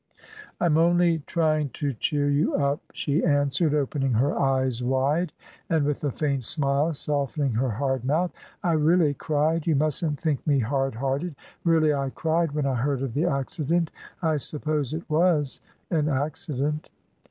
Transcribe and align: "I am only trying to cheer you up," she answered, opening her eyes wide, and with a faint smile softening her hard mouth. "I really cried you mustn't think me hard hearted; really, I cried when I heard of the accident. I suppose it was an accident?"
"I 0.59 0.65
am 0.65 0.79
only 0.79 1.19
trying 1.27 1.69
to 1.73 1.93
cheer 1.93 2.27
you 2.27 2.55
up," 2.55 2.79
she 2.91 3.23
answered, 3.23 3.75
opening 3.75 4.13
her 4.13 4.35
eyes 4.35 4.81
wide, 4.81 5.31
and 5.69 5.85
with 5.85 6.03
a 6.03 6.09
faint 6.09 6.43
smile 6.43 6.95
softening 6.95 7.51
her 7.51 7.69
hard 7.69 8.03
mouth. 8.03 8.31
"I 8.63 8.71
really 8.71 9.13
cried 9.13 9.67
you 9.67 9.75
mustn't 9.75 10.19
think 10.19 10.47
me 10.47 10.57
hard 10.57 10.95
hearted; 10.95 11.35
really, 11.63 11.93
I 11.93 12.09
cried 12.09 12.53
when 12.53 12.65
I 12.65 12.73
heard 12.73 13.03
of 13.03 13.13
the 13.13 13.25
accident. 13.27 13.91
I 14.23 14.37
suppose 14.37 14.91
it 14.91 15.07
was 15.07 15.61
an 15.91 16.09
accident?" 16.09 16.89